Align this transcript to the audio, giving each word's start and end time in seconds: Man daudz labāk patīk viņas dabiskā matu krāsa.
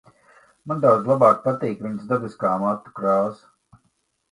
Man 0.71 0.79
daudz 0.85 1.05
labāk 1.09 1.43
patīk 1.43 1.85
viņas 1.89 2.09
dabiskā 2.15 2.57
matu 2.65 2.97
krāsa. 3.03 3.81